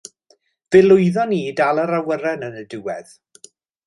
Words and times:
Fe 0.75 0.79
lwyddon 0.85 1.29
ni 1.33 1.41
i 1.49 1.53
ddal 1.59 1.81
yr 1.83 1.93
awyren 1.97 2.47
yn 2.51 2.57
y 2.63 2.65
diwedd. 2.73 3.13